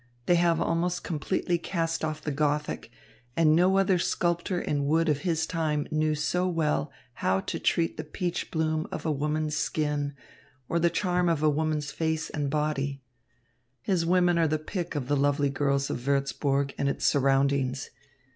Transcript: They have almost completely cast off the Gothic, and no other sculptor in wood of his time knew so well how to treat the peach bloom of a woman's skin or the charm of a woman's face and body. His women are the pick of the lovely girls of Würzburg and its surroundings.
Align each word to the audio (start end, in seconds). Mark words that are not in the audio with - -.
They 0.25 0.33
have 0.33 0.59
almost 0.59 1.03
completely 1.03 1.59
cast 1.59 2.03
off 2.03 2.23
the 2.23 2.31
Gothic, 2.31 2.89
and 3.37 3.55
no 3.55 3.77
other 3.77 3.99
sculptor 3.99 4.59
in 4.59 4.87
wood 4.87 5.07
of 5.07 5.19
his 5.19 5.45
time 5.45 5.85
knew 5.91 6.15
so 6.15 6.47
well 6.47 6.91
how 7.21 7.39
to 7.41 7.59
treat 7.59 7.97
the 7.97 8.03
peach 8.03 8.49
bloom 8.49 8.87
of 8.91 9.05
a 9.05 9.11
woman's 9.11 9.55
skin 9.55 10.15
or 10.67 10.79
the 10.79 10.89
charm 10.89 11.29
of 11.29 11.43
a 11.43 11.49
woman's 11.51 11.91
face 11.91 12.31
and 12.31 12.49
body. 12.49 12.99
His 13.83 14.03
women 14.03 14.39
are 14.39 14.47
the 14.47 14.57
pick 14.57 14.95
of 14.95 15.07
the 15.07 15.15
lovely 15.15 15.51
girls 15.51 15.91
of 15.91 15.99
Würzburg 15.99 16.73
and 16.79 16.89
its 16.89 17.05
surroundings. 17.05 17.91